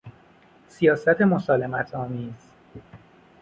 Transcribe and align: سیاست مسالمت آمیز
سیاست 0.67 1.21
مسالمت 1.21 1.95
آمیز 1.95 2.51